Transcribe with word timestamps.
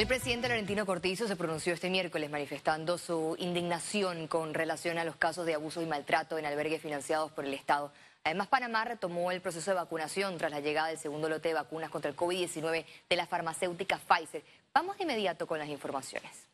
El 0.00 0.06
presidente 0.06 0.48
Laurentino 0.48 0.86
Cortizo 0.86 1.28
se 1.28 1.36
pronunció 1.36 1.74
este 1.74 1.90
miércoles 1.90 2.30
manifestando 2.30 2.96
su 2.96 3.36
indignación 3.38 4.28
con 4.28 4.54
relación 4.54 4.96
a 4.96 5.04
los 5.04 5.16
casos 5.16 5.44
de 5.44 5.52
abuso 5.52 5.82
y 5.82 5.86
maltrato 5.86 6.38
en 6.38 6.46
albergues 6.46 6.80
financiados 6.80 7.30
por 7.32 7.44
el 7.44 7.52
Estado. 7.52 7.92
Además, 8.24 8.48
Panamá 8.48 8.82
retomó 8.86 9.30
el 9.30 9.42
proceso 9.42 9.70
de 9.70 9.74
vacunación 9.74 10.38
tras 10.38 10.52
la 10.52 10.60
llegada 10.60 10.88
del 10.88 10.96
segundo 10.96 11.28
lote 11.28 11.48
de 11.48 11.54
vacunas 11.54 11.90
contra 11.90 12.10
el 12.10 12.16
COVID-19 12.16 12.86
de 13.10 13.16
la 13.16 13.26
farmacéutica 13.26 13.98
Pfizer. 13.98 14.42
Vamos 14.72 14.96
de 14.96 15.04
inmediato 15.04 15.46
con 15.46 15.58
las 15.58 15.68
informaciones. 15.68 16.48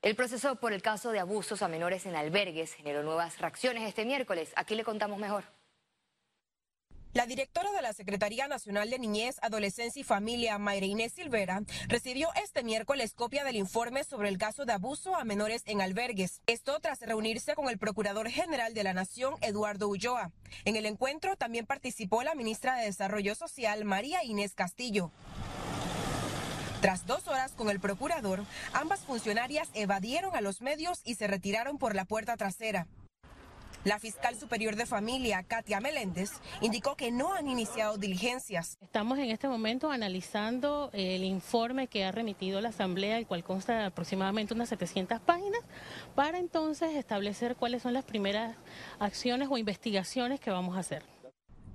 El 0.00 0.16
proceso 0.16 0.56
por 0.56 0.72
el 0.72 0.80
caso 0.80 1.10
de 1.10 1.20
abusos 1.20 1.60
a 1.60 1.68
menores 1.68 2.06
en 2.06 2.16
albergues 2.16 2.72
generó 2.72 3.02
nuevas 3.02 3.38
reacciones 3.38 3.86
este 3.86 4.06
miércoles. 4.06 4.50
Aquí 4.56 4.76
le 4.76 4.84
contamos 4.84 5.18
mejor. 5.18 5.44
La 7.14 7.26
directora 7.26 7.70
de 7.72 7.82
la 7.82 7.92
Secretaría 7.92 8.48
Nacional 8.48 8.88
de 8.88 8.98
Niñez, 8.98 9.36
Adolescencia 9.42 10.00
y 10.00 10.02
Familia, 10.02 10.56
Mayra 10.56 10.86
Inés 10.86 11.12
Silvera, 11.12 11.62
recibió 11.88 12.30
este 12.42 12.64
miércoles 12.64 13.12
copia 13.12 13.44
del 13.44 13.56
informe 13.56 14.02
sobre 14.02 14.30
el 14.30 14.38
caso 14.38 14.64
de 14.64 14.72
abuso 14.72 15.14
a 15.14 15.24
menores 15.24 15.62
en 15.66 15.82
albergues. 15.82 16.40
Esto 16.46 16.80
tras 16.80 17.00
reunirse 17.00 17.54
con 17.54 17.68
el 17.68 17.76
Procurador 17.76 18.30
General 18.30 18.72
de 18.72 18.82
la 18.82 18.94
Nación, 18.94 19.34
Eduardo 19.42 19.88
Ulloa. 19.88 20.32
En 20.64 20.76
el 20.76 20.86
encuentro 20.86 21.36
también 21.36 21.66
participó 21.66 22.22
la 22.22 22.34
ministra 22.34 22.76
de 22.76 22.86
Desarrollo 22.86 23.34
Social, 23.34 23.84
María 23.84 24.24
Inés 24.24 24.54
Castillo. 24.54 25.10
Tras 26.80 27.06
dos 27.06 27.28
horas 27.28 27.52
con 27.52 27.68
el 27.68 27.78
procurador, 27.78 28.44
ambas 28.72 29.00
funcionarias 29.00 29.68
evadieron 29.74 30.34
a 30.34 30.40
los 30.40 30.62
medios 30.62 31.02
y 31.04 31.16
se 31.16 31.26
retiraron 31.26 31.76
por 31.76 31.94
la 31.94 32.06
puerta 32.06 32.38
trasera. 32.38 32.86
La 33.84 33.98
fiscal 33.98 34.36
superior 34.36 34.76
de 34.76 34.86
familia, 34.86 35.42
Katia 35.42 35.80
Meléndez, 35.80 36.30
indicó 36.60 36.94
que 36.94 37.10
no 37.10 37.34
han 37.34 37.48
iniciado 37.48 37.98
diligencias. 37.98 38.78
Estamos 38.80 39.18
en 39.18 39.30
este 39.30 39.48
momento 39.48 39.90
analizando 39.90 40.90
el 40.92 41.24
informe 41.24 41.88
que 41.88 42.04
ha 42.04 42.12
remitido 42.12 42.60
la 42.60 42.68
Asamblea, 42.68 43.18
el 43.18 43.26
cual 43.26 43.42
consta 43.42 43.76
de 43.76 43.84
aproximadamente 43.86 44.54
unas 44.54 44.68
700 44.68 45.18
páginas, 45.22 45.60
para 46.14 46.38
entonces 46.38 46.94
establecer 46.94 47.56
cuáles 47.56 47.82
son 47.82 47.92
las 47.92 48.04
primeras 48.04 48.56
acciones 49.00 49.48
o 49.50 49.58
investigaciones 49.58 50.38
que 50.38 50.52
vamos 50.52 50.76
a 50.76 50.80
hacer. 50.80 51.02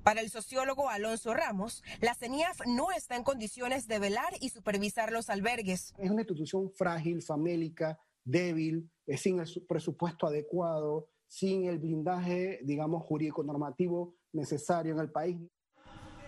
Para 0.03 0.21
el 0.21 0.29
sociólogo 0.29 0.89
Alonso 0.89 1.33
Ramos, 1.33 1.83
la 1.99 2.15
CENIAF 2.15 2.61
no 2.67 2.91
está 2.91 3.17
en 3.17 3.23
condiciones 3.23 3.85
de 3.89 3.99
velar 3.99 4.33
y 4.39 4.47
supervisar 4.47 5.11
los 5.11 5.29
albergues. 5.29 5.93
Es 5.97 6.09
una 6.09 6.21
institución 6.21 6.71
frágil, 6.71 7.21
famélica, 7.21 7.99
débil, 8.23 8.89
sin 9.17 9.41
el 9.41 9.65
presupuesto 9.67 10.25
adecuado, 10.25 11.09
sin 11.27 11.65
el 11.65 11.79
blindaje, 11.79 12.59
digamos, 12.63 13.03
jurídico 13.03 13.43
normativo 13.43 14.15
necesario 14.33 14.93
en 14.93 14.99
el 14.99 15.11
país. 15.11 15.37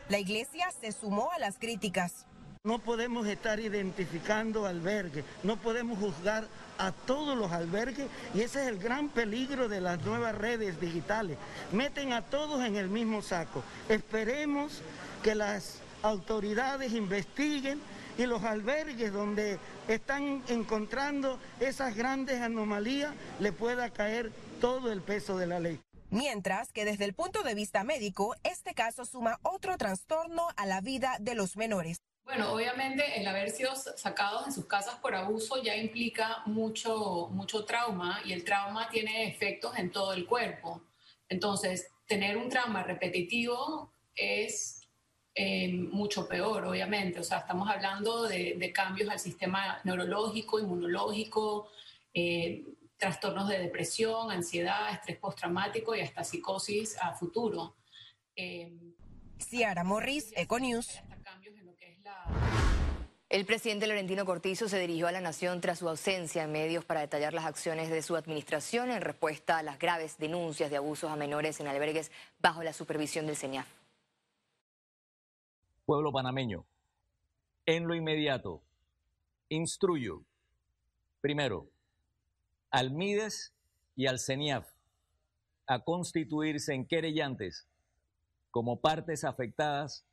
La 0.09 0.19
iglesia 0.19 0.72
se 0.72 0.91
sumó 0.91 1.31
a 1.31 1.39
las 1.39 1.58
críticas. 1.59 2.25
No 2.64 2.80
podemos 2.80 3.25
estar 3.25 3.59
identificando 3.59 4.66
albergues, 4.66 5.23
no 5.44 5.56
podemos 5.56 5.97
juzgar 5.97 6.45
a 6.78 6.91
todos 6.91 7.38
los 7.38 7.52
albergues 7.52 8.08
y 8.33 8.41
ese 8.41 8.64
es 8.64 8.67
el 8.67 8.80
gran 8.80 9.09
peligro 9.09 9.69
de 9.69 9.80
las 9.80 10.03
nuevas 10.03 10.36
redes 10.36 10.80
digitales. 10.81 11.38
Meten 11.72 12.11
a 12.11 12.22
todos 12.22 12.66
en 12.66 12.75
el 12.75 12.89
mismo 12.89 13.22
saco. 13.22 13.63
Esperemos 13.88 14.81
que 15.23 15.36
las 15.36 15.80
autoridades 16.03 16.91
investiguen 16.94 17.80
y 18.17 18.25
los 18.25 18.44
albergues 18.44 19.13
donde 19.13 19.58
están 19.88 20.44
encontrando 20.50 21.39
esas 21.61 21.95
grandes 21.95 22.41
anomalías 22.41 23.13
le 23.39 23.53
pueda 23.53 23.89
caer 23.91 24.31
todo 24.59 24.91
el 24.91 25.02
peso 25.02 25.38
de 25.38 25.47
la 25.47 25.59
ley. 25.59 25.79
Mientras 26.11 26.71
que 26.71 26.85
desde 26.85 27.05
el 27.05 27.13
punto 27.13 27.43
de 27.43 27.53
vista 27.53 27.83
médico, 27.83 28.35
este 28.43 28.73
caso 28.73 29.05
suma 29.05 29.39
otro 29.43 29.77
trastorno 29.77 30.47
a 30.57 30.66
la 30.66 30.81
vida 30.81 31.17
de 31.19 31.35
los 31.35 31.55
menores. 31.55 32.01
Bueno, 32.23 32.51
obviamente 32.51 33.19
el 33.19 33.27
haber 33.27 33.49
sido 33.49 33.75
sacados 33.75 34.45
en 34.45 34.53
sus 34.53 34.66
casas 34.66 34.95
por 34.95 35.16
abuso 35.16 35.61
ya 35.63 35.75
implica 35.75 36.43
mucho, 36.45 37.29
mucho 37.31 37.66
trauma 37.66 38.21
y 38.25 38.33
el 38.33 38.43
trauma 38.43 38.89
tiene 38.89 39.27
efectos 39.27 39.77
en 39.77 39.91
todo 39.91 40.13
el 40.13 40.25
cuerpo. 40.25 40.81
Entonces, 41.28 41.88
tener 42.05 42.38
un 42.38 42.50
trauma 42.50 42.84
repetitivo 42.84 43.91
es 44.16 44.88
eh, 45.35 45.72
mucho 45.73 46.28
peor, 46.28 46.66
obviamente. 46.66 47.19
O 47.19 47.23
sea, 47.23 47.39
estamos 47.39 47.69
hablando 47.69 48.23
de, 48.23 48.72
cambios 48.73 49.09
al 49.09 49.19
sistema 49.19 49.79
neurológico, 49.84 50.59
inmunológico, 50.59 51.69
eh, 52.13 52.63
trastornos 52.99 53.47
de 53.47 53.57
depresión, 53.57 54.29
ansiedad, 54.29 54.91
estrés 54.91 55.17
postraumático 55.17 55.95
y 55.95 56.01
hasta 56.01 56.23
psicosis 56.23 56.97
a 57.01 57.13
futuro. 57.13 57.77
Eh, 58.35 58.71
Ciara 59.39 59.83
Morris, 59.83 60.33
Econews. 60.35 61.01
El 63.29 63.45
presidente 63.45 63.85
Laurentino 63.85 64.25
Cortizo 64.25 64.67
se 64.67 64.79
dirigió 64.79 65.07
a 65.07 65.11
la 65.11 65.21
nación 65.21 65.61
tras 65.61 65.79
su 65.79 65.87
ausencia 65.87 66.43
en 66.43 66.51
medios 66.51 66.83
para 66.83 67.01
detallar 67.01 67.33
las 67.33 67.45
acciones 67.45 67.89
de 67.89 68.01
su 68.01 68.15
administración 68.15 68.89
en 68.89 69.01
respuesta 69.01 69.59
a 69.59 69.63
las 69.63 69.77
graves 69.77 70.17
denuncias 70.17 70.71
de 70.71 70.77
abusos 70.77 71.11
a 71.11 71.16
menores 71.16 71.59
en 71.59 71.67
albergues 71.67 72.11
bajo 72.39 72.63
la 72.63 72.73
supervisión 72.73 73.27
del 73.27 73.35
CENIAF. 73.35 73.67
Pueblo 75.85 76.11
panameño, 76.11 76.66
en 77.67 77.87
lo 77.87 77.93
inmediato, 77.93 78.63
instruyo, 79.47 80.23
primero, 81.21 81.69
al 82.72 82.91
MIDES 82.91 83.53
y 83.96 84.07
al 84.07 84.19
CENIAF 84.19 84.68
a 85.66 85.84
constituirse 85.84 86.74
en 86.74 86.85
querellantes 86.85 87.68
como 88.52 88.81
partes 88.81 89.24
afectadas 89.24 90.06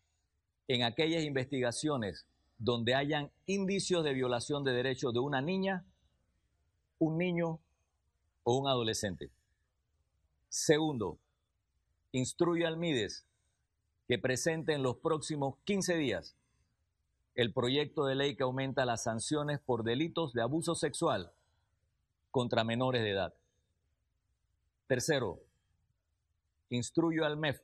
en 0.68 0.82
aquellas 0.82 1.24
investigaciones 1.24 2.26
donde 2.58 2.94
hayan 2.94 3.30
indicios 3.46 4.04
de 4.04 4.14
violación 4.14 4.64
de 4.64 4.72
derechos 4.72 5.12
de 5.12 5.20
una 5.20 5.40
niña, 5.40 5.84
un 6.98 7.18
niño 7.18 7.60
o 8.44 8.58
un 8.58 8.68
adolescente. 8.68 9.30
Segundo, 10.48 11.18
instruye 12.12 12.66
al 12.66 12.76
MIDES 12.76 13.26
que 14.08 14.18
presente 14.18 14.72
en 14.72 14.82
los 14.82 14.96
próximos 14.96 15.56
15 15.64 15.96
días 15.96 16.36
el 17.34 17.52
proyecto 17.52 18.06
de 18.06 18.14
ley 18.14 18.36
que 18.36 18.44
aumenta 18.44 18.86
las 18.86 19.02
sanciones 19.02 19.60
por 19.60 19.84
delitos 19.84 20.32
de 20.32 20.42
abuso 20.42 20.74
sexual 20.74 21.32
contra 22.36 22.64
menores 22.64 23.02
de 23.02 23.12
edad. 23.12 23.32
Tercero, 24.88 25.40
instruyo 26.68 27.24
al 27.24 27.38
MEF 27.38 27.62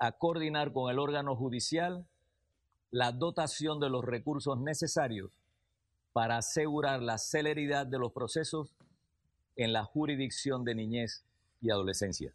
a 0.00 0.10
coordinar 0.10 0.72
con 0.72 0.90
el 0.90 0.98
órgano 0.98 1.36
judicial 1.36 2.04
la 2.90 3.12
dotación 3.12 3.78
de 3.78 3.90
los 3.90 4.04
recursos 4.04 4.58
necesarios 4.58 5.30
para 6.12 6.38
asegurar 6.38 7.00
la 7.00 7.16
celeridad 7.16 7.86
de 7.86 8.00
los 8.00 8.10
procesos 8.10 8.74
en 9.54 9.72
la 9.72 9.84
jurisdicción 9.84 10.64
de 10.64 10.74
niñez 10.74 11.22
y 11.60 11.70
adolescencia. 11.70 12.34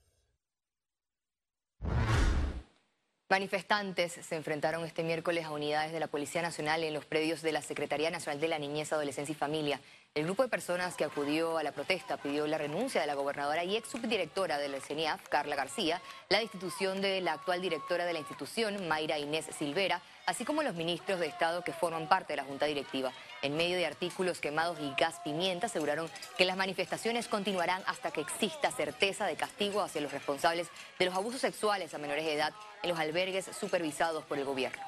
Manifestantes 3.29 4.13
se 4.13 4.35
enfrentaron 4.35 4.83
este 4.85 5.03
miércoles 5.03 5.45
a 5.45 5.51
unidades 5.51 5.91
de 5.91 5.99
la 5.99 6.07
Policía 6.07 6.41
Nacional 6.41 6.83
en 6.83 6.95
los 6.95 7.05
predios 7.05 7.43
de 7.43 7.51
la 7.51 7.61
Secretaría 7.61 8.09
Nacional 8.09 8.41
de 8.41 8.47
la 8.47 8.57
Niñez, 8.57 8.91
Adolescencia 8.91 9.33
y 9.33 9.35
Familia. 9.35 9.79
El 10.15 10.23
grupo 10.23 10.41
de 10.41 10.49
personas 10.49 10.95
que 10.95 11.03
acudió 11.03 11.59
a 11.59 11.61
la 11.61 11.71
protesta 11.71 12.17
pidió 12.17 12.47
la 12.47 12.57
renuncia 12.57 13.01
de 13.01 13.05
la 13.05 13.13
gobernadora 13.13 13.63
y 13.63 13.77
ex 13.77 13.87
subdirectora 13.89 14.57
del 14.57 14.81
CENIAF, 14.81 15.29
Carla 15.29 15.55
García, 15.55 16.01
la 16.29 16.39
destitución 16.39 17.01
de 17.01 17.21
la 17.21 17.33
actual 17.33 17.61
directora 17.61 18.05
de 18.05 18.13
la 18.13 18.19
institución, 18.19 18.87
Mayra 18.87 19.19
Inés 19.19 19.45
Silvera, 19.55 20.01
así 20.25 20.43
como 20.43 20.63
los 20.63 20.73
ministros 20.73 21.19
de 21.19 21.27
Estado 21.27 21.63
que 21.63 21.71
forman 21.71 22.09
parte 22.09 22.33
de 22.33 22.37
la 22.37 22.45
Junta 22.45 22.65
Directiva. 22.65 23.13
En 23.41 23.55
medio 23.55 23.77
de 23.77 23.85
artículos 23.85 24.39
quemados 24.39 24.77
y 24.81 24.93
gas 24.99 25.19
pimienta, 25.23 25.67
aseguraron 25.67 26.09
que 26.37 26.43
las 26.43 26.57
manifestaciones 26.57 27.27
continuarán 27.27 27.81
hasta 27.85 28.11
que 28.11 28.21
exista 28.21 28.71
certeza 28.71 29.25
de 29.25 29.37
castigo 29.37 29.81
hacia 29.81 30.01
los 30.01 30.11
responsables 30.11 30.67
de 30.97 31.05
los 31.05 31.15
abusos 31.15 31.39
sexuales 31.39 31.93
a 31.93 31.97
menores 31.97 32.25
de 32.25 32.33
edad 32.33 32.53
en 32.83 32.89
los 32.89 32.99
albergues 32.99 33.49
supervisados 33.57 34.25
por 34.25 34.37
el 34.37 34.45
gobierno. 34.45 34.81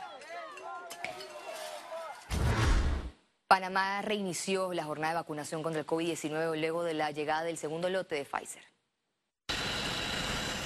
Panamá 3.48 4.02
reinició 4.02 4.74
la 4.74 4.86
jornada 4.86 5.14
de 5.14 5.20
vacunación 5.20 5.62
contra 5.62 5.82
el 5.82 5.88
COVID-19 5.88 6.58
luego 6.58 6.84
de 6.84 6.94
la 6.94 7.12
llegada 7.12 7.44
del 7.44 7.58
segundo 7.58 7.90
lote 7.90 8.16
de 8.16 8.26
Pfizer. 8.26 8.64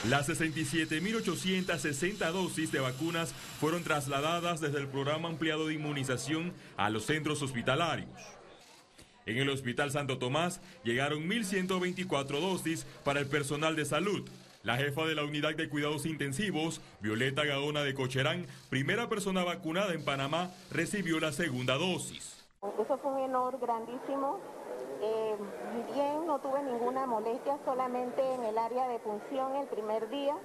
Las 0.10 0.28
67.860 0.30 2.32
dosis 2.32 2.72
de 2.72 2.80
vacunas 2.80 3.34
fueron 3.60 3.84
trasladadas 3.84 4.62
desde 4.62 4.78
el 4.78 4.88
programa 4.88 5.30
ampliado 5.30 5.66
de 5.66 5.74
inmunización 5.74 6.54
a 6.78 6.92
los 6.92 7.06
centros 7.06 7.42
hospitalarios. 7.42 8.12
En 9.26 9.38
el 9.38 9.50
Hospital 9.50 9.90
Santo 9.90 10.20
Tomás 10.20 10.62
llegaron 10.84 11.28
1.124 11.28 12.40
dosis 12.40 12.86
para 13.04 13.20
el 13.20 13.26
personal 13.26 13.76
de 13.76 13.86
salud. 13.86 14.30
La 14.62 14.78
jefa 14.78 15.06
de 15.06 15.16
la 15.16 15.24
unidad 15.24 15.56
de 15.56 15.70
cuidados 15.70 16.06
intensivos, 16.06 16.82
Violeta 17.02 17.44
Gaona 17.44 17.82
de 17.82 17.96
Cocherán, 17.96 18.46
primera 18.70 19.10
persona 19.10 19.44
vacunada 19.44 19.94
en 19.94 20.06
Panamá, 20.06 20.52
recibió 20.70 21.20
la 21.20 21.32
segunda 21.32 21.80
dosis. 21.80 22.46
Eso 22.62 23.00
fue 23.00 23.12
un 23.12 23.24
honor 23.24 23.58
grandísimo. 23.60 24.40
Eh, 25.06 25.36
bien, 25.94 26.26
no 26.26 26.40
tuve 26.40 26.64
ninguna 26.64 27.06
molestia, 27.06 27.60
solamente 27.64 28.22
en 28.34 28.44
el 28.44 28.58
área 28.58 28.88
de 28.88 28.98
función 29.00 29.56
el 29.56 29.68
primer 29.68 30.10
día, 30.10 30.36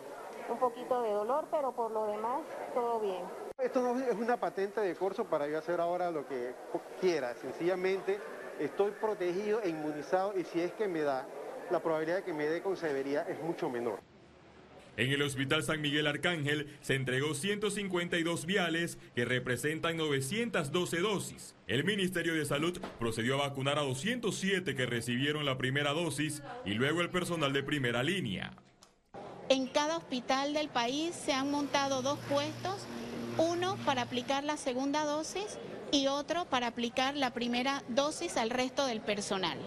un 0.50 0.58
poquito 0.58 1.00
de 1.00 1.12
dolor, 1.12 1.46
pero 1.50 1.72
por 1.72 1.90
lo 1.90 2.04
demás 2.06 2.42
todo 2.74 3.00
bien. 3.00 3.22
Esto 3.58 3.80
no 3.80 3.98
es 3.98 4.14
una 4.14 4.36
patente 4.36 4.82
de 4.82 4.94
corso 4.94 5.24
para 5.24 5.46
yo 5.46 5.58
hacer 5.58 5.80
ahora 5.80 6.10
lo 6.10 6.26
que 6.26 6.54
quiera. 7.00 7.34
Sencillamente 7.36 8.18
estoy 8.58 8.90
protegido 8.90 9.62
e 9.62 9.70
inmunizado 9.70 10.38
y 10.38 10.44
si 10.44 10.60
es 10.60 10.72
que 10.72 10.88
me 10.88 11.00
da, 11.00 11.24
la 11.70 11.80
probabilidad 11.80 12.16
de 12.18 12.24
que 12.24 12.34
me 12.34 12.46
dé 12.46 12.62
con 12.62 12.76
severidad 12.76 13.28
es 13.30 13.40
mucho 13.42 13.70
menor. 13.70 14.09
En 14.96 15.10
el 15.12 15.22
Hospital 15.22 15.62
San 15.62 15.80
Miguel 15.80 16.06
Arcángel 16.06 16.68
se 16.80 16.94
entregó 16.94 17.34
152 17.34 18.46
viales 18.46 18.98
que 19.14 19.24
representan 19.24 19.96
912 19.96 21.00
dosis. 21.00 21.54
El 21.66 21.84
Ministerio 21.84 22.34
de 22.34 22.44
Salud 22.44 22.78
procedió 22.98 23.34
a 23.34 23.48
vacunar 23.48 23.78
a 23.78 23.82
207 23.82 24.74
que 24.74 24.86
recibieron 24.86 25.44
la 25.44 25.56
primera 25.56 25.92
dosis 25.92 26.42
y 26.64 26.74
luego 26.74 27.00
el 27.00 27.10
personal 27.10 27.52
de 27.52 27.62
primera 27.62 28.02
línea. 28.02 28.52
En 29.48 29.66
cada 29.66 29.96
hospital 29.96 30.54
del 30.54 30.68
país 30.68 31.14
se 31.14 31.32
han 31.32 31.50
montado 31.50 32.02
dos 32.02 32.18
puestos, 32.28 32.86
uno 33.36 33.76
para 33.84 34.02
aplicar 34.02 34.44
la 34.44 34.56
segunda 34.56 35.04
dosis 35.04 35.58
y 35.92 36.06
otro 36.06 36.44
para 36.44 36.68
aplicar 36.68 37.16
la 37.16 37.32
primera 37.32 37.82
dosis 37.88 38.36
al 38.36 38.50
resto 38.50 38.86
del 38.86 39.00
personal. 39.00 39.58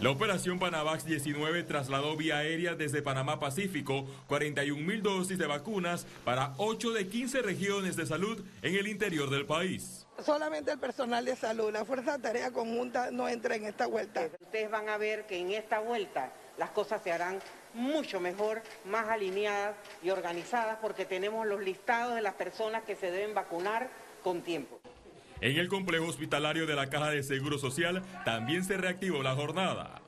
La 0.00 0.08
operación 0.08 0.58
Panavax 0.58 1.04
19 1.04 1.62
trasladó 1.64 2.16
vía 2.16 2.38
aérea 2.38 2.74
desde 2.74 3.02
Panamá 3.02 3.38
Pacífico 3.38 4.06
41 4.28 4.82
mil 4.82 5.02
dosis 5.02 5.36
de 5.36 5.46
vacunas 5.46 6.06
para 6.24 6.54
8 6.56 6.92
de 6.92 7.06
15 7.06 7.42
regiones 7.42 7.96
de 7.96 8.06
salud 8.06 8.42
en 8.62 8.76
el 8.76 8.88
interior 8.88 9.28
del 9.28 9.44
país. 9.44 10.06
Solamente 10.24 10.72
el 10.72 10.78
personal 10.78 11.26
de 11.26 11.36
salud, 11.36 11.70
la 11.70 11.84
Fuerza 11.84 12.16
de 12.16 12.22
Tarea 12.22 12.50
Conjunta 12.50 13.10
no 13.10 13.28
entra 13.28 13.56
en 13.56 13.66
esta 13.66 13.86
vuelta. 13.86 14.26
Ustedes 14.40 14.70
van 14.70 14.88
a 14.88 14.96
ver 14.96 15.26
que 15.26 15.36
en 15.36 15.50
esta 15.50 15.80
vuelta 15.80 16.32
las 16.56 16.70
cosas 16.70 17.02
se 17.02 17.12
harán 17.12 17.38
mucho 17.74 18.20
mejor, 18.20 18.62
más 18.86 19.06
alineadas 19.06 19.76
y 20.02 20.08
organizadas 20.08 20.78
porque 20.80 21.04
tenemos 21.04 21.46
los 21.46 21.60
listados 21.60 22.14
de 22.14 22.22
las 22.22 22.34
personas 22.34 22.84
que 22.84 22.96
se 22.96 23.10
deben 23.10 23.34
vacunar 23.34 23.90
con 24.24 24.40
tiempo. 24.40 24.79
En 25.42 25.56
el 25.56 25.68
complejo 25.68 26.04
hospitalario 26.06 26.66
de 26.66 26.74
la 26.74 26.90
Caja 26.90 27.10
de 27.10 27.22
Seguro 27.22 27.58
Social 27.58 28.02
también 28.26 28.62
se 28.62 28.76
reactivó 28.76 29.22
la 29.22 29.34
jornada. 29.34 30.02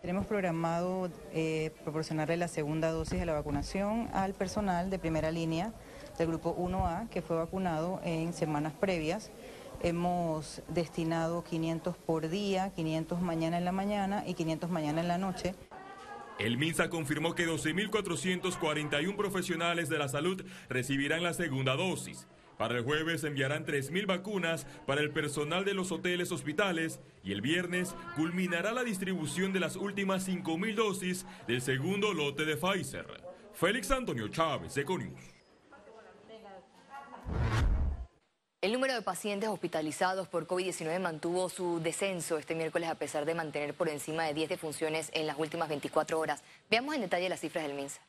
Tenemos 0.00 0.26
programado 0.26 1.10
eh, 1.32 1.72
proporcionarle 1.82 2.36
la 2.36 2.46
segunda 2.46 2.92
dosis 2.92 3.18
de 3.18 3.26
la 3.26 3.32
vacunación 3.32 4.08
al 4.12 4.34
personal 4.34 4.88
de 4.88 5.00
primera 5.00 5.32
línea 5.32 5.72
del 6.16 6.28
grupo 6.28 6.56
1A 6.56 7.08
que 7.08 7.22
fue 7.22 7.36
vacunado 7.36 8.00
en 8.04 8.32
semanas 8.32 8.72
previas. 8.72 9.32
Hemos 9.82 10.62
destinado 10.68 11.42
500 11.42 11.96
por 11.96 12.28
día, 12.28 12.72
500 12.76 13.20
mañana 13.20 13.58
en 13.58 13.64
la 13.64 13.72
mañana 13.72 14.22
y 14.28 14.34
500 14.34 14.70
mañana 14.70 15.00
en 15.00 15.08
la 15.08 15.18
noche. 15.18 15.56
El 16.38 16.56
MINSA 16.56 16.88
confirmó 16.88 17.34
que 17.34 17.48
12.441 17.48 19.16
profesionales 19.16 19.88
de 19.88 19.98
la 19.98 20.08
salud 20.08 20.44
recibirán 20.68 21.24
la 21.24 21.34
segunda 21.34 21.74
dosis. 21.74 22.28
Para 22.58 22.76
el 22.76 22.84
jueves 22.84 23.22
enviarán 23.22 23.64
3.000 23.64 24.06
vacunas 24.06 24.66
para 24.84 25.00
el 25.00 25.10
personal 25.10 25.64
de 25.64 25.74
los 25.74 25.92
hoteles 25.92 26.32
hospitales 26.32 27.00
y 27.22 27.30
el 27.30 27.40
viernes 27.40 27.94
culminará 28.16 28.72
la 28.72 28.82
distribución 28.82 29.52
de 29.52 29.60
las 29.60 29.76
últimas 29.76 30.28
5.000 30.28 30.74
dosis 30.74 31.24
del 31.46 31.62
segundo 31.62 32.12
lote 32.12 32.44
de 32.44 32.56
Pfizer. 32.56 33.06
Félix 33.54 33.90
Antonio 33.92 34.26
Chávez, 34.28 34.76
Econius. 34.76 35.20
El 38.60 38.72
número 38.72 38.92
de 38.92 39.02
pacientes 39.02 39.48
hospitalizados 39.48 40.26
por 40.26 40.48
COVID-19 40.48 40.98
mantuvo 40.98 41.48
su 41.48 41.78
descenso 41.78 42.38
este 42.38 42.56
miércoles 42.56 42.88
a 42.88 42.96
pesar 42.96 43.24
de 43.24 43.34
mantener 43.36 43.72
por 43.72 43.88
encima 43.88 44.24
de 44.24 44.34
10 44.34 44.48
defunciones 44.48 45.10
en 45.14 45.28
las 45.28 45.38
últimas 45.38 45.68
24 45.68 46.18
horas. 46.18 46.42
Veamos 46.68 46.96
en 46.96 47.02
detalle 47.02 47.28
las 47.28 47.38
cifras 47.38 47.64
del 47.64 47.74
MINSA. 47.74 48.00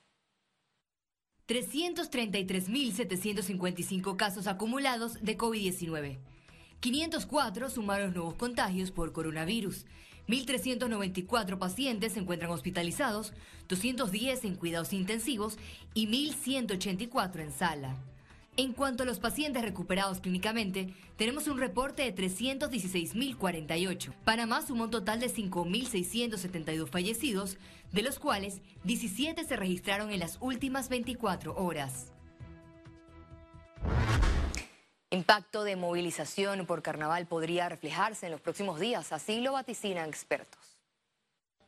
333.755 1.50 4.16
casos 4.16 4.46
acumulados 4.46 5.19
de 5.24 5.36
COVID-19. 5.36 6.19
504 6.80 7.72
sumaron 7.72 8.13
nuevos 8.13 8.36
contagios 8.36 8.92
por 8.92 9.13
coronavirus. 9.13 9.88
1.394 10.28 11.57
pacientes 11.57 12.13
se 12.13 12.19
encuentran 12.19 12.51
hospitalizados, 12.51 13.34
210 13.68 14.46
en 14.46 14.57
cuidados 14.57 14.94
intensivos 14.94 15.57
y 15.96 16.07
1.184 16.07 17.40
en 17.40 17.51
sala. 17.51 17.96
En 18.59 18.73
cuanto 18.73 19.03
a 19.03 19.06
los 19.06 19.19
pacientes 19.19 19.63
recuperados 19.63 20.19
clínicamente, 20.19 20.94
tenemos 21.15 21.47
un 21.47 21.59
reporte 21.59 22.03
de 22.03 22.13
316.048. 22.13 24.13
Panamá 24.25 24.61
sumó 24.61 24.83
un 24.83 24.91
total 24.91 25.21
de 25.21 25.33
5.672 25.33 26.89
fallecidos, 26.89 27.57
de 27.94 28.01
los 28.01 28.19
cuales 28.19 28.59
17 28.83 29.45
se 29.45 29.56
registraron 29.56 30.11
en 30.11 30.19
las 30.19 30.39
últimas 30.41 30.89
24 30.89 31.56
horas. 31.56 32.11
Impacto 35.09 35.63
de 35.63 35.77
movilización 35.77 36.65
por 36.65 36.81
carnaval 36.81 37.27
podría 37.27 37.69
reflejarse 37.69 38.25
en 38.25 38.33
los 38.33 38.41
próximos 38.41 38.81
días, 38.81 39.13
así 39.13 39.39
lo 39.39 39.53
vaticinan 39.53 40.09
expertos 40.09 40.69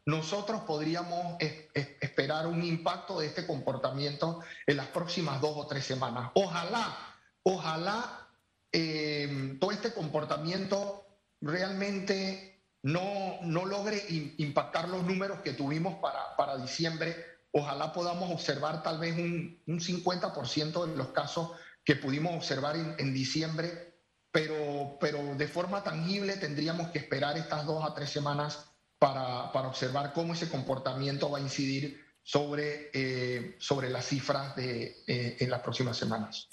nosotros 0.05 0.61
podríamos 0.61 1.37
esperar 1.39 2.47
un 2.47 2.63
impacto 2.63 3.19
de 3.19 3.27
este 3.27 3.45
comportamiento 3.45 4.41
en 4.65 4.77
las 4.77 4.87
próximas 4.87 5.39
dos 5.39 5.55
o 5.55 5.67
tres 5.67 5.85
semanas. 5.85 6.31
Ojalá, 6.33 6.97
ojalá 7.43 8.29
eh, 8.71 9.57
todo 9.59 9.71
este 9.71 9.93
comportamiento 9.93 11.05
realmente 11.39 12.63
no, 12.83 13.39
no 13.43 13.65
logre 13.65 14.03
impactar 14.37 14.89
los 14.89 15.03
números 15.03 15.41
que 15.41 15.53
tuvimos 15.53 15.95
para, 15.95 16.35
para 16.35 16.57
diciembre. 16.57 17.15
Ojalá 17.51 17.93
podamos 17.93 18.31
observar 18.31 18.81
tal 18.81 18.99
vez 18.99 19.15
un, 19.15 19.61
un 19.67 19.79
50% 19.79 20.87
de 20.87 20.97
los 20.97 21.09
casos 21.09 21.51
que 21.83 21.95
pudimos 21.95 22.33
observar 22.33 22.75
en, 22.75 22.95
en 22.97 23.13
diciembre, 23.13 23.99
pero, 24.31 24.97
pero 24.99 25.35
de 25.35 25.47
forma 25.47 25.83
tangible 25.83 26.37
tendríamos 26.37 26.89
que 26.89 26.99
esperar 26.99 27.37
estas 27.37 27.65
dos 27.65 27.83
a 27.83 27.93
tres 27.93 28.09
semanas 28.09 28.70
para, 29.01 29.67
observar 29.67 30.13
cómo 30.13 30.33
ese 30.33 30.47
comportamiento 30.47 31.31
va 31.31 31.39
a 31.39 31.41
incidir 31.41 32.05
sobre, 32.21 32.91
eh, 32.93 33.55
sobre 33.57 33.89
las 33.89 34.05
cifras 34.05 34.55
de, 34.55 34.95
eh, 35.07 35.37
en 35.39 35.49
las 35.49 35.61
próximas 35.61 35.97
semanas. 35.97 36.47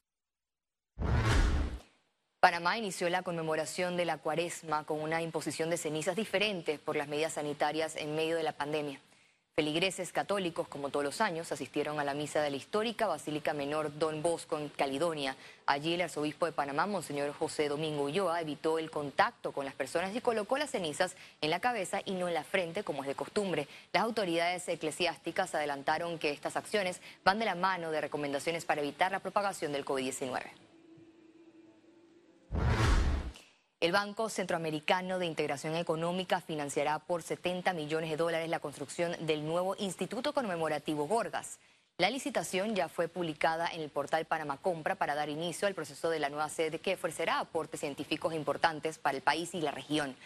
Panamá 2.40 2.78
inició 2.78 3.10
la 3.10 3.22
conmemoración 3.22 3.98
de 3.98 4.06
la 4.06 4.16
cuaresma 4.16 4.84
con 4.84 5.02
una 5.02 5.20
imposición 5.20 5.68
de 5.68 5.76
cenizas 5.76 6.16
diferentes 6.16 6.78
por 6.78 6.96
las 6.96 7.06
medidas 7.06 7.34
sanitarias 7.34 7.96
en 7.96 8.14
medio 8.14 8.36
de 8.36 8.44
la 8.44 8.52
pandemia. 8.52 8.98
Feligreses 9.58 10.12
católicos, 10.12 10.68
como 10.68 10.88
todos 10.88 11.04
los 11.04 11.20
años, 11.20 11.50
asistieron 11.50 11.98
a 11.98 12.04
la 12.04 12.14
misa 12.14 12.40
de 12.40 12.50
la 12.50 12.56
histórica 12.56 13.08
Basílica 13.08 13.54
Menor 13.54 13.98
Don 13.98 14.22
Bosco 14.22 14.56
en 14.56 14.68
Caledonia. 14.68 15.34
Allí 15.66 15.94
el 15.94 16.02
arzobispo 16.02 16.46
de 16.46 16.52
Panamá, 16.52 16.86
Monseñor 16.86 17.32
José 17.32 17.68
Domingo 17.68 18.04
Ulloa, 18.04 18.40
evitó 18.40 18.78
el 18.78 18.88
contacto 18.88 19.50
con 19.50 19.64
las 19.64 19.74
personas 19.74 20.14
y 20.14 20.20
colocó 20.20 20.58
las 20.58 20.70
cenizas 20.70 21.16
en 21.40 21.50
la 21.50 21.58
cabeza 21.58 22.02
y 22.04 22.12
no 22.12 22.28
en 22.28 22.34
la 22.34 22.44
frente, 22.44 22.84
como 22.84 23.02
es 23.02 23.08
de 23.08 23.16
costumbre. 23.16 23.66
Las 23.92 24.04
autoridades 24.04 24.68
eclesiásticas 24.68 25.52
adelantaron 25.56 26.20
que 26.20 26.30
estas 26.30 26.54
acciones 26.54 27.00
van 27.24 27.40
de 27.40 27.44
la 27.44 27.56
mano 27.56 27.90
de 27.90 28.00
recomendaciones 28.00 28.64
para 28.64 28.80
evitar 28.80 29.10
la 29.10 29.18
propagación 29.18 29.72
del 29.72 29.84
COVID-19. 29.84 30.67
El 33.80 33.92
Banco 33.92 34.28
Centroamericano 34.28 35.20
de 35.20 35.26
Integración 35.26 35.76
Económica 35.76 36.40
financiará 36.40 36.98
por 36.98 37.22
70 37.22 37.72
millones 37.74 38.10
de 38.10 38.16
dólares 38.16 38.48
la 38.48 38.58
construcción 38.58 39.14
del 39.20 39.46
nuevo 39.46 39.76
Instituto 39.78 40.32
Conmemorativo 40.32 41.06
Gorgas. 41.06 41.60
La 41.96 42.10
licitación 42.10 42.74
ya 42.74 42.88
fue 42.88 43.06
publicada 43.06 43.68
en 43.68 43.80
el 43.80 43.88
portal 43.88 44.24
Panamá 44.24 44.56
Compra 44.56 44.96
para 44.96 45.14
dar 45.14 45.28
inicio 45.28 45.68
al 45.68 45.76
proceso 45.76 46.10
de 46.10 46.18
la 46.18 46.28
nueva 46.28 46.48
sede 46.48 46.80
que 46.80 46.94
ofrecerá 46.94 47.38
aportes 47.38 47.78
científicos 47.78 48.34
importantes 48.34 48.98
para 48.98 49.16
el 49.16 49.22
país 49.22 49.54
y 49.54 49.60
la 49.60 49.70
región. 49.70 50.16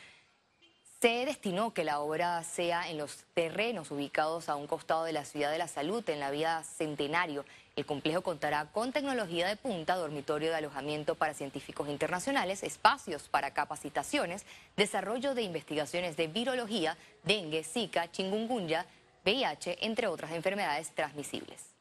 Se 1.03 1.27
destinó 1.27 1.75
que 1.75 1.85
la 1.85 2.01
obra 2.01 2.43
sea 2.45 2.89
en 2.89 2.97
los 2.97 3.25
terrenos 3.35 3.91
ubicados 3.91 4.49
a 4.49 4.57
un 4.57 4.67
costado 4.67 5.05
de 5.05 5.13
la 5.13 5.27
Ciudad 5.27 5.51
de 5.51 5.59
la 5.59 5.69
Salud, 5.69 6.09
en 6.09 6.21
la 6.21 6.31
vía 6.31 6.63
Centenario. 6.63 7.45
El 7.75 7.87
complejo 7.87 8.21
contará 8.21 8.67
con 8.67 8.93
tecnología 8.93 9.49
de 9.49 9.57
punta, 9.57 9.97
dormitorio 9.97 10.51
de 10.51 10.57
alojamiento 10.57 11.15
para 11.15 11.33
científicos 11.33 11.89
internacionales, 11.89 12.63
espacios 12.63 13.29
para 13.29 13.55
capacitaciones, 13.55 14.45
desarrollo 14.77 15.35
de 15.35 15.43
investigaciones 15.43 16.17
de 16.19 16.27
virología, 16.27 16.99
dengue, 17.25 17.65
zika, 17.65 18.11
chingungunya, 18.11 18.85
VIH, 19.25 19.79
entre 19.87 20.07
otras 20.07 20.33
enfermedades 20.33 20.91
transmisibles. 20.95 21.72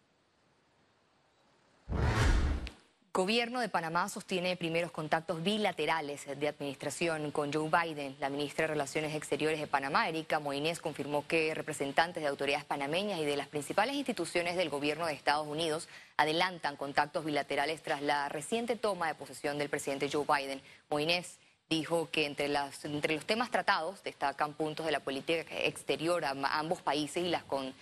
Gobierno 3.13 3.59
de 3.59 3.67
Panamá 3.67 4.07
sostiene 4.07 4.55
primeros 4.55 4.89
contactos 4.89 5.43
bilaterales 5.43 6.25
de 6.39 6.47
administración 6.47 7.31
con 7.31 7.51
Joe 7.51 7.69
Biden. 7.69 8.15
La 8.21 8.29
ministra 8.29 8.63
de 8.63 8.67
Relaciones 8.67 9.13
Exteriores 9.13 9.59
de 9.59 9.67
Panamá, 9.67 10.07
Erika 10.07 10.39
Moines, 10.39 10.79
confirmó 10.79 11.27
que 11.27 11.53
representantes 11.53 12.23
de 12.23 12.29
autoridades 12.29 12.63
panameñas 12.63 13.19
y 13.19 13.25
de 13.25 13.35
las 13.35 13.49
principales 13.49 13.95
instituciones 13.95 14.55
del 14.55 14.69
gobierno 14.69 15.07
de 15.07 15.11
Estados 15.11 15.45
Unidos 15.45 15.89
adelantan 16.15 16.77
contactos 16.77 17.25
bilaterales 17.25 17.83
tras 17.83 18.01
la 18.01 18.29
reciente 18.29 18.77
toma 18.77 19.07
de 19.07 19.15
posesión 19.15 19.57
del 19.57 19.67
presidente 19.67 20.09
Joe 20.09 20.25
Biden. 20.25 20.61
Moines 20.89 21.37
dijo 21.69 22.09
que 22.11 22.25
entre, 22.25 22.47
los 22.47 23.25
temas 23.25 23.51
tratados 23.51 24.01
destacan 24.03 24.53
puntos 24.53 24.85
de 24.85 24.93
la 24.93 25.01
política 25.01 25.43
exterior 25.49 26.23
a 26.23 26.31
ambos 26.57 26.81
países 26.81 27.25
y 27.25 27.27
las 27.27 27.43
con 27.43 27.73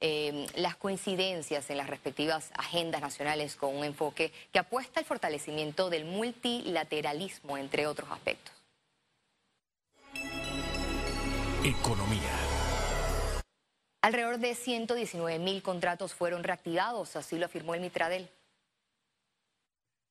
eh, 0.00 0.46
las 0.54 0.76
coincidencias 0.76 1.70
en 1.70 1.76
las 1.76 1.88
respectivas 1.88 2.50
agendas 2.56 3.00
nacionales 3.00 3.56
con 3.56 3.76
un 3.76 3.84
enfoque 3.84 4.32
que 4.52 4.60
apuesta 4.60 5.00
al 5.00 5.06
fortalecimiento 5.06 5.90
del 5.90 6.04
multilateralismo, 6.04 7.58
entre 7.58 7.86
otros 7.86 8.08
aspectos. 8.10 8.54
Economía. 11.64 12.30
Alrededor 14.00 14.38
de 14.38 14.54
119 14.54 15.40
mil 15.40 15.62
contratos 15.62 16.14
fueron 16.14 16.44
reactivados, 16.44 17.16
así 17.16 17.36
lo 17.36 17.46
afirmó 17.46 17.74
el 17.74 17.80
Mitradel. 17.80 18.30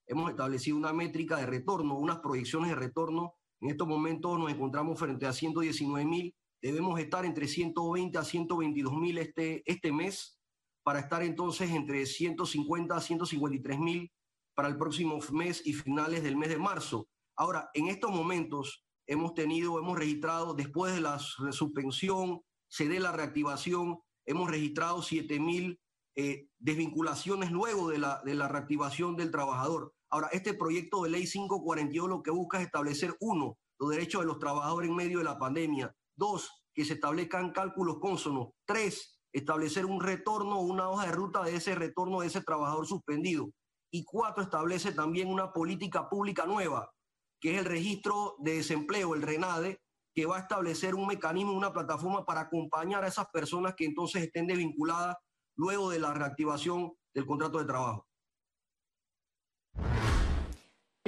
Hemos 0.06 0.29
establecido 0.29 0.75
una 0.75 0.91
métrica 0.91 1.38
de 1.38 1.46
retorno, 1.46 1.96
unas 1.98 2.20
proyecciones 2.20 2.70
de 2.70 2.75
retorno. 2.75 3.36
En 3.62 3.70
estos 3.70 3.88
momentos 3.88 4.38
nos 4.38 4.51
encontramos 4.51 5.00
frente 5.00 5.25
a 5.25 5.34
119 5.34 6.06
mil. 6.06 6.36
Debemos 6.61 6.99
estar 6.99 7.25
entre 7.25 7.47
120 7.47 8.17
a 8.17 8.23
122 8.23 8.93
mil 8.93 9.17
este, 9.17 9.63
este 9.65 9.91
mes 9.91 10.39
para 10.83 10.99
estar 10.99 11.21
entonces 11.21 11.69
entre 11.71 12.05
150 12.05 12.95
a 12.95 13.01
153 13.01 13.79
mil 13.79 14.11
para 14.55 14.69
el 14.69 14.77
próximo 14.77 15.19
mes 15.31 15.61
y 15.65 15.73
finales 15.73 16.23
del 16.23 16.37
mes 16.37 16.49
de 16.49 16.57
marzo. 16.57 17.07
Ahora, 17.35 17.69
en 17.73 17.87
estos 17.87 18.09
momentos 18.09 18.83
hemos 19.05 19.33
tenido, 19.33 19.77
hemos 19.79 19.97
registrado, 19.97 20.53
después 20.53 20.95
de 20.95 21.01
la 21.01 21.19
suspensión, 21.19 22.41
se 22.67 22.87
dé 22.87 22.99
la 22.99 23.11
reactivación, 23.11 23.99
hemos 24.25 24.49
registrado 24.49 25.01
7 25.01 25.39
mil 25.39 25.79
eh, 26.15 26.47
desvinculaciones 26.57 27.51
luego 27.51 27.89
de 27.89 27.99
la, 27.99 28.21
de 28.25 28.33
la 28.33 28.47
reactivación 28.47 29.15
del 29.15 29.29
trabajador. 29.29 29.93
Ahora, 30.09 30.29
este 30.31 30.53
proyecto 30.53 31.03
de 31.03 31.11
ley 31.11 31.25
542 31.25 32.09
lo 32.09 32.23
que 32.23 32.31
busca 32.31 32.57
es 32.59 32.65
establecer, 32.65 33.15
uno, 33.19 33.57
los 33.77 33.91
derechos 33.91 34.21
de 34.21 34.27
los 34.27 34.39
trabajadores 34.39 34.89
en 34.89 34.95
medio 34.95 35.19
de 35.19 35.25
la 35.25 35.37
pandemia. 35.37 35.93
Dos, 36.17 36.51
que 36.74 36.83
se 36.83 36.95
establezcan 36.95 37.51
cálculos 37.51 38.00
cónsonos. 38.00 38.50
Tres, 38.65 39.21
establecer 39.31 39.86
un 39.86 40.01
retorno 40.01 40.59
una 40.59 40.89
hoja 40.89 41.05
de 41.05 41.13
ruta 41.13 41.43
de 41.43 41.55
ese 41.55 41.75
retorno 41.75 42.19
de 42.19 42.27
ese 42.27 42.41
trabajador 42.41 42.86
suspendido. 42.86 43.50
Y 43.91 44.03
cuatro, 44.03 44.43
establece 44.43 44.91
también 44.91 45.29
una 45.29 45.53
política 45.53 46.09
pública 46.09 46.45
nueva 46.45 46.91
que 47.39 47.53
es 47.53 47.59
el 47.59 47.65
registro 47.65 48.36
de 48.39 48.55
desempleo, 48.55 49.15
el 49.15 49.21
RENADE, 49.21 49.79
que 50.15 50.25
va 50.25 50.38
a 50.38 50.41
establecer 50.41 50.95
un 50.95 51.07
mecanismo, 51.07 51.53
una 51.53 51.74
plataforma 51.74 52.25
para 52.25 52.41
acompañar 52.41 53.03
a 53.03 53.07
esas 53.07 53.27
personas 53.31 53.75
que 53.75 53.86
entonces 53.86 54.24
estén 54.24 54.47
desvinculadas 54.47 55.15
luego 55.55 55.89
de 55.89 56.00
la 56.00 56.13
reactivación 56.13 56.93
del 57.13 57.25
contrato 57.25 57.59
de 57.59 57.65
trabajo. 57.65 58.06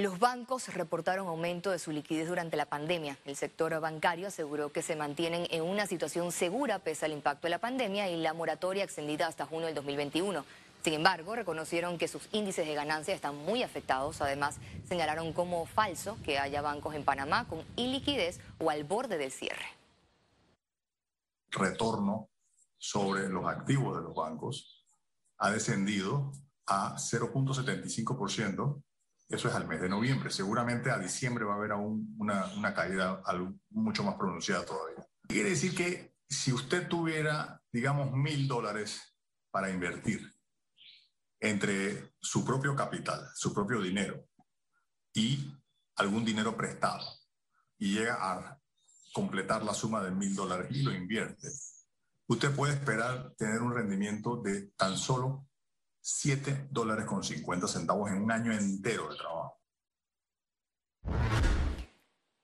Los 0.00 0.18
bancos 0.18 0.72
reportaron 0.72 1.28
aumento 1.28 1.70
de 1.70 1.78
su 1.78 1.92
liquidez 1.92 2.26
durante 2.26 2.56
la 2.56 2.64
pandemia. 2.64 3.18
El 3.26 3.36
sector 3.36 3.78
bancario 3.80 4.28
aseguró 4.28 4.72
que 4.72 4.80
se 4.80 4.96
mantienen 4.96 5.46
en 5.50 5.62
una 5.62 5.86
situación 5.86 6.32
segura 6.32 6.78
pese 6.78 7.04
al 7.04 7.12
impacto 7.12 7.46
de 7.46 7.50
la 7.50 7.58
pandemia 7.58 8.08
y 8.08 8.16
la 8.16 8.32
moratoria 8.32 8.82
extendida 8.82 9.26
hasta 9.26 9.44
junio 9.44 9.66
del 9.66 9.74
2021. 9.74 10.42
Sin 10.82 10.94
embargo, 10.94 11.36
reconocieron 11.36 11.98
que 11.98 12.08
sus 12.08 12.30
índices 12.32 12.66
de 12.66 12.74
ganancia 12.74 13.14
están 13.14 13.36
muy 13.36 13.62
afectados. 13.62 14.22
Además, 14.22 14.56
señalaron 14.88 15.34
como 15.34 15.66
falso 15.66 16.16
que 16.24 16.38
haya 16.38 16.62
bancos 16.62 16.94
en 16.94 17.04
Panamá 17.04 17.46
con 17.46 17.62
iliquidez 17.76 18.40
o 18.58 18.70
al 18.70 18.84
borde 18.84 19.18
del 19.18 19.30
cierre. 19.30 19.66
Retorno 21.50 22.30
sobre 22.78 23.28
los 23.28 23.44
activos 23.44 23.98
de 23.98 24.02
los 24.04 24.14
bancos 24.14 24.82
ha 25.36 25.50
descendido 25.50 26.32
a 26.64 26.96
0.75%. 26.96 28.82
Eso 29.30 29.48
es 29.48 29.54
al 29.54 29.68
mes 29.68 29.80
de 29.80 29.88
noviembre. 29.88 30.28
Seguramente 30.30 30.90
a 30.90 30.98
diciembre 30.98 31.44
va 31.44 31.54
a 31.54 31.56
haber 31.56 31.70
aún 31.70 32.16
una, 32.18 32.74
caída 32.74 33.22
mucho 33.70 34.02
más 34.02 34.16
pronunciada 34.16 34.66
todavía. 34.66 35.06
Quiere 35.28 35.50
decir 35.50 35.72
que 35.72 36.16
si 36.28 36.52
usted 36.52 36.88
tuviera, 36.88 37.62
digamos, 37.72 38.12
mil 38.12 38.48
dólares 38.48 39.16
para 39.52 39.70
invertir 39.70 40.28
entre 41.38 42.12
su 42.20 42.44
propio 42.44 42.74
capital, 42.74 43.28
su 43.36 43.54
propio 43.54 43.80
dinero 43.80 44.28
y 45.14 45.54
algún 45.94 46.24
dinero 46.24 46.56
prestado 46.56 47.06
y 47.78 47.94
llega 47.94 48.18
a 48.20 48.60
completar 49.12 49.62
la 49.62 49.74
suma 49.74 50.02
de 50.02 50.10
mil 50.10 50.34
dólares 50.34 50.66
y 50.70 50.82
lo 50.82 50.92
invierte, 50.92 51.48
usted 52.26 52.54
puede 52.54 52.74
esperar 52.74 53.32
tener 53.38 53.62
un 53.62 53.74
rendimiento 53.74 54.42
de 54.42 54.72
tan 54.76 54.96
solo 54.96 55.49
7 56.12 56.68
dólares 56.70 57.04
con 57.04 57.22
50 57.22 57.68
centavos 57.68 58.10
en 58.10 58.22
un 58.22 58.32
año 58.32 58.52
entero 58.52 59.08
de 59.08 59.16
trabajo. 59.16 59.60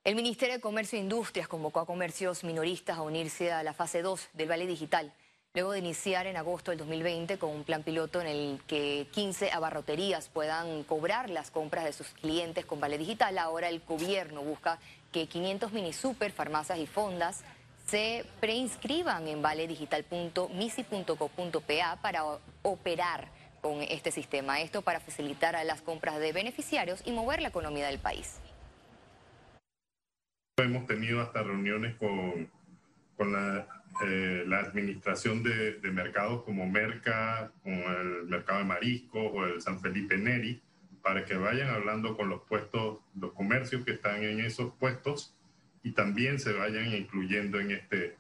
El 0.05 0.15
Ministerio 0.15 0.55
de 0.55 0.61
Comercio 0.61 0.99
e 0.99 1.03
Industrias 1.03 1.49
convocó 1.49 1.81
a 1.81 1.87
comercios 1.87 2.45
minoristas 2.45 2.99
a 2.99 3.03
unirse 3.03 3.53
a 3.53 3.63
la 3.63 3.73
fase 3.73 4.03
2 4.03 4.29
del 4.35 4.49
Vale 4.49 4.67
Digital 4.67 5.13
luego 5.57 5.73
de 5.73 5.79
iniciar 5.79 6.27
en 6.27 6.37
agosto 6.37 6.71
del 6.71 6.79
2020 6.81 7.39
con 7.39 7.49
un 7.51 7.65
plan 7.65 7.83
piloto 7.83 8.21
en 8.21 8.27
el 8.27 8.61
que 8.67 9.07
15 9.13 9.53
abarroterías 9.53 10.29
puedan 10.29 10.85
cobrar 10.85 11.31
las 11.31 11.51
compras 11.51 11.87
de 11.87 11.95
sus 11.95 12.09
clientes 12.09 12.67
con 12.67 12.79
Vale 12.79 12.99
Digital. 12.99 13.39
Ahora 13.39 13.71
el 13.71 13.81
gobierno 13.81 14.43
busca 14.43 14.79
que 15.13 15.27
500 15.27 15.73
mini 15.73 15.95
super, 15.95 16.31
farmacias 16.31 16.79
y 16.79 16.87
fondas 16.87 17.43
se 17.87 18.27
preinscriban 18.39 19.27
en 19.29 19.41
valedigital.misi.co.pa 19.41 21.97
para 22.03 22.25
operar 22.63 23.31
con 23.67 23.83
este 23.83 24.13
sistema. 24.13 24.61
Esto 24.61 24.83
para 24.83 25.01
facilitar 25.01 25.57
a 25.57 25.65
las 25.65 25.83
compras 25.83 26.21
de 26.21 26.33
beneficiarios 26.33 27.03
y 27.05 27.11
mover 27.11 27.43
la 27.43 27.49
economía 27.49 27.89
del 27.89 27.99
país. 27.99 28.39
Hemos 30.59 30.87
tenido 30.87 31.21
hasta 31.21 31.43
reuniones 31.43 31.97
con, 31.97 32.49
con 33.17 33.33
la 33.33 33.67
eh, 34.05 34.45
la 34.47 34.59
administración 34.59 35.43
de, 35.43 35.79
mercados 35.91 36.43
como 36.43 36.69
Merca, 36.69 37.51
como 37.63 37.91
el 37.91 38.25
mercado 38.27 38.59
de 38.59 38.67
mariscos 38.67 39.31
o 39.33 39.47
el 39.47 39.63
San 39.63 39.81
Felipe 39.81 40.19
Neri, 40.19 40.61
para 41.01 41.25
que 41.25 41.35
vayan 41.37 41.71
hablando 41.71 42.15
con 42.15 42.29
los 42.29 42.43
puestos, 42.43 43.01
los 43.19 43.33
comercios 43.33 43.87
que 43.87 43.93
están 43.93 44.23
en 44.23 44.41
esos 44.41 44.75
puestos 44.75 45.35
y 45.83 45.93
también 45.93 46.39
se 46.39 46.53
vayan 46.53 46.93
incluyendo 46.95 47.59
en, 47.59 47.71
este, 47.71 48.17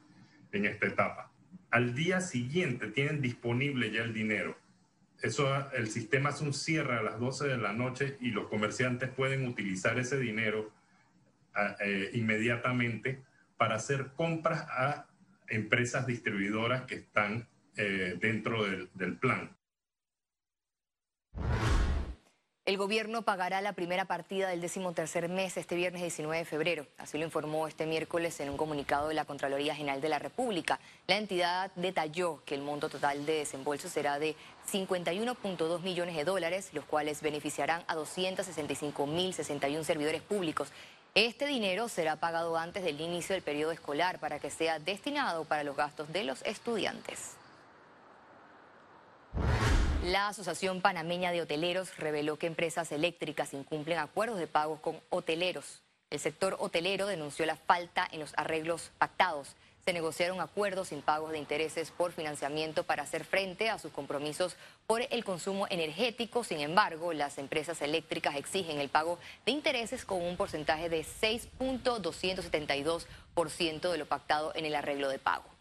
en 0.52 0.64
esta 0.64 0.86
etapa. 0.86 1.30
Al 1.70 1.94
día 1.94 2.22
siguiente 2.22 2.86
tienen 2.86 3.20
disponible 3.20 3.90
ya 3.90 4.02
el 4.02 4.14
dinero. 4.14 4.56
Eso, 5.22 5.70
el 5.72 5.88
sistema 5.88 6.30
hace 6.30 6.44
un 6.44 6.52
cierre 6.52 6.98
a 6.98 7.02
las 7.02 7.18
12 7.18 7.48
de 7.48 7.56
la 7.56 7.72
noche 7.72 8.16
y 8.20 8.30
los 8.30 8.48
comerciantes 8.48 9.08
pueden 9.10 9.46
utilizar 9.46 9.98
ese 9.98 10.18
dinero 10.18 10.70
eh, 11.80 12.10
inmediatamente 12.12 13.22
para 13.56 13.76
hacer 13.76 14.12
compras 14.14 14.66
a 14.68 15.06
empresas 15.48 16.06
distribuidoras 16.06 16.82
que 16.82 16.96
están 16.96 17.48
eh, 17.76 18.16
dentro 18.20 18.64
del 18.94 19.16
plan. 19.16 19.56
El 22.66 22.78
gobierno 22.78 23.22
pagará 23.22 23.60
la 23.60 23.74
primera 23.74 24.06
partida 24.06 24.48
del 24.48 24.60
décimo 24.60 24.92
tercer 24.92 25.28
mes 25.28 25.56
este 25.56 25.76
viernes 25.76 26.02
19 26.02 26.38
de 26.38 26.44
febrero. 26.44 26.86
Así 26.98 27.16
lo 27.16 27.24
informó 27.24 27.68
este 27.68 27.86
miércoles 27.86 28.40
en 28.40 28.50
un 28.50 28.56
comunicado 28.56 29.06
de 29.06 29.14
la 29.14 29.24
Contraloría 29.24 29.76
General 29.76 30.00
de 30.00 30.08
la 30.08 30.18
República. 30.18 30.80
La 31.06 31.16
entidad 31.16 31.70
detalló 31.76 32.42
que 32.44 32.56
el 32.56 32.62
monto 32.62 32.88
total 32.88 33.24
de 33.24 33.34
desembolso 33.34 33.88
será 33.88 34.18
de 34.18 34.34
51.2 34.68 35.80
millones 35.82 36.16
de 36.16 36.24
dólares, 36.24 36.70
los 36.72 36.84
cuales 36.84 37.22
beneficiarán 37.22 37.84
a 37.86 37.94
265.061 37.94 39.84
servidores 39.84 40.22
públicos 40.22 40.72
este 41.16 41.46
dinero 41.46 41.88
será 41.88 42.16
pagado 42.16 42.58
antes 42.58 42.84
del 42.84 43.00
inicio 43.00 43.32
del 43.32 43.42
periodo 43.42 43.72
escolar 43.72 44.18
para 44.18 44.38
que 44.38 44.50
sea 44.50 44.78
destinado 44.78 45.46
para 45.46 45.64
los 45.64 45.74
gastos 45.74 46.12
de 46.12 46.24
los 46.24 46.42
estudiantes. 46.42 47.36
La 50.06 50.28
Asociación 50.28 50.80
Panameña 50.80 51.32
de 51.32 51.42
Hoteleros 51.42 51.96
reveló 51.96 52.38
que 52.38 52.46
empresas 52.46 52.92
eléctricas 52.92 53.52
incumplen 53.52 53.98
acuerdos 53.98 54.38
de 54.38 54.46
pagos 54.46 54.80
con 54.80 55.00
hoteleros. 55.10 55.82
El 56.10 56.20
sector 56.20 56.56
hotelero 56.60 57.06
denunció 57.06 57.44
la 57.44 57.56
falta 57.56 58.08
en 58.10 58.20
los 58.20 58.32
arreglos 58.36 58.92
pactados 58.98 59.56
se 59.86 59.92
negociaron 59.92 60.40
acuerdos 60.40 60.88
sin 60.88 61.00
pagos 61.00 61.30
de 61.30 61.38
intereses 61.38 61.92
por 61.92 62.10
financiamiento 62.10 62.82
para 62.82 63.04
hacer 63.04 63.24
frente 63.24 63.70
a 63.70 63.78
sus 63.78 63.92
compromisos 63.92 64.56
por 64.88 65.00
el 65.00 65.22
consumo 65.22 65.68
energético. 65.70 66.42
Sin 66.42 66.58
embargo, 66.58 67.12
las 67.12 67.38
empresas 67.38 67.80
eléctricas 67.82 68.34
exigen 68.34 68.80
el 68.80 68.88
pago 68.88 69.20
de 69.44 69.52
intereses 69.52 70.04
con 70.04 70.22
un 70.22 70.36
porcentaje 70.36 70.88
de 70.88 71.04
6.272% 71.04 73.92
de 73.92 73.98
lo 73.98 74.06
pactado 74.06 74.50
en 74.56 74.66
el 74.66 74.74
arreglo 74.74 75.08
de 75.08 75.20
pago. 75.20 75.55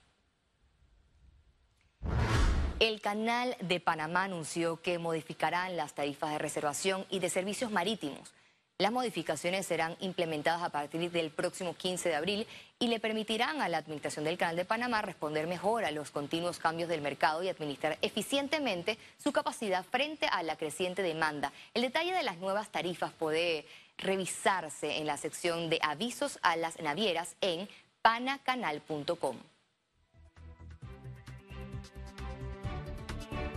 El 2.82 3.00
canal 3.00 3.56
de 3.62 3.80
Panamá 3.80 4.26
anunció 4.26 4.82
que 4.82 5.00
modificarán 5.00 5.78
las 5.78 5.94
tarifas 5.94 6.32
de 6.32 6.40
reservación 6.40 7.06
y 7.10 7.20
de 7.20 7.30
servicios 7.30 7.72
marítimos. 7.72 8.34
Las 8.78 8.92
modificaciones 8.92 9.66
serán 9.66 9.96
implementadas 10.02 10.62
a 10.62 10.70
partir 10.70 11.10
del 11.10 11.32
próximo 11.32 11.74
15 11.74 12.10
de 12.10 12.16
abril 12.16 12.48
y 12.78 12.90
le 12.90 13.00
permitirán 13.00 13.62
a 13.62 13.70
la 13.70 13.78
Administración 13.78 14.26
del 14.26 14.38
Canal 14.38 14.58
de 14.58 14.66
Panamá 14.66 15.02
responder 15.02 15.48
mejor 15.48 15.86
a 15.86 15.92
los 15.92 16.12
continuos 16.12 16.60
cambios 16.60 16.90
del 16.90 17.00
mercado 17.00 17.42
y 17.42 17.48
administrar 17.48 17.98
eficientemente 18.02 18.98
su 19.24 19.32
capacidad 19.32 19.86
frente 19.86 20.28
a 20.28 20.44
la 20.44 20.58
creciente 20.58 21.02
demanda. 21.02 21.54
El 21.74 21.84
detalle 21.84 22.12
de 22.12 22.24
las 22.24 22.40
nuevas 22.40 22.74
tarifas 22.74 23.14
puede 23.14 23.66
revisarse 23.98 24.98
en 24.98 25.08
la 25.08 25.16
sección 25.16 25.70
de 25.70 25.80
avisos 25.82 26.40
a 26.42 26.58
las 26.58 26.78
navieras 26.82 27.38
en 27.40 27.70
panacanal.com. 28.02 29.38